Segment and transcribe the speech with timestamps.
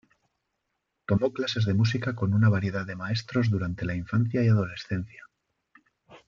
[1.05, 5.25] Tomó clases de música con una variedad de maestros durante la infancia y adolescencia.